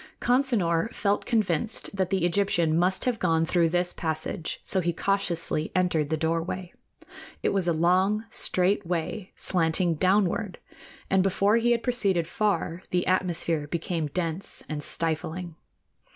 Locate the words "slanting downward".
9.35-10.57